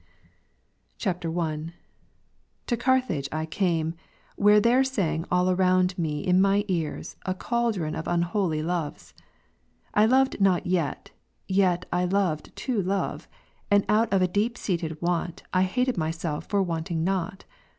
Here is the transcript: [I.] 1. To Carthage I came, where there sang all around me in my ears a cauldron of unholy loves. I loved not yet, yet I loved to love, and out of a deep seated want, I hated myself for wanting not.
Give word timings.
[I.] 1.05 1.11
1. 1.11 1.73
To 2.65 2.75
Carthage 2.75 3.29
I 3.31 3.45
came, 3.45 3.93
where 4.35 4.59
there 4.59 4.83
sang 4.83 5.25
all 5.29 5.51
around 5.51 5.95
me 5.95 6.21
in 6.21 6.41
my 6.41 6.65
ears 6.67 7.17
a 7.23 7.35
cauldron 7.35 7.93
of 7.93 8.07
unholy 8.07 8.63
loves. 8.63 9.13
I 9.93 10.07
loved 10.07 10.41
not 10.41 10.65
yet, 10.65 11.11
yet 11.47 11.85
I 11.93 12.05
loved 12.05 12.55
to 12.55 12.81
love, 12.81 13.29
and 13.69 13.85
out 13.87 14.11
of 14.11 14.23
a 14.23 14.27
deep 14.27 14.57
seated 14.57 14.99
want, 15.03 15.43
I 15.53 15.61
hated 15.61 15.97
myself 15.99 16.47
for 16.47 16.63
wanting 16.63 17.03
not. 17.03 17.45